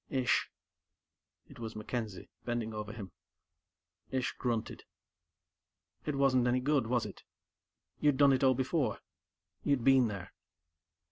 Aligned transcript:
"Ish." 0.09 0.49
It 1.47 1.59
was 1.59 1.75
MacKenzie, 1.75 2.27
bending 2.43 2.73
over 2.73 2.91
him. 2.91 3.11
Ish 4.09 4.31
grunted. 4.31 4.83
"It 6.07 6.15
wasn't 6.15 6.47
any 6.47 6.59
good 6.59 6.87
was 6.87 7.05
it? 7.05 7.21
You'd 7.99 8.17
done 8.17 8.33
it 8.33 8.43
all 8.43 8.55
before; 8.55 8.97
you'd 9.63 9.83
been 9.83 10.07
there." 10.07 10.31